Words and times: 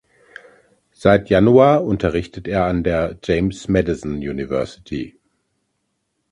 Seit 0.93 1.29
Januar 1.29 1.83
unterrichtet 1.83 2.47
er 2.47 2.65
an 2.65 2.83
der 2.83 3.19
James 3.21 3.67
Madison 3.67 4.15
University. 4.15 5.15